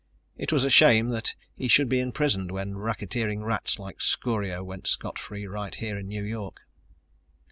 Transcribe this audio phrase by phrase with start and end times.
[0.35, 4.87] It was a shame that he should be imprisoned when racketeering rats like Scorio went
[4.87, 6.61] scot free right here in New York.